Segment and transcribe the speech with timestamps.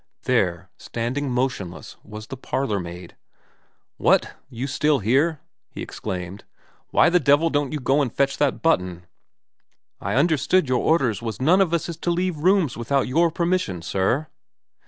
[0.23, 3.15] There, standing motionless, was the parlourmaid.'
[4.07, 4.33] What?
[4.49, 5.41] You still here?'
[5.75, 6.43] he exclaimed.'
[6.89, 9.05] Why the devil don't you go and fetch that button?'
[9.73, 13.83] * I understood your orders was none of us is to leave rooms without your permission,
[13.83, 14.25] sir.'